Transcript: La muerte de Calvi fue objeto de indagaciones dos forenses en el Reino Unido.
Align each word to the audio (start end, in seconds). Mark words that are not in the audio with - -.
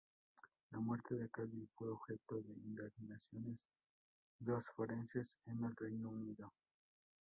La 0.71 0.79
muerte 0.79 1.13
de 1.13 1.29
Calvi 1.29 1.67
fue 1.75 1.91
objeto 1.91 2.41
de 2.41 2.53
indagaciones 2.53 3.63
dos 4.39 4.65
forenses 4.75 5.37
en 5.45 5.63
el 5.63 5.75
Reino 5.75 6.09
Unido. 6.09 6.51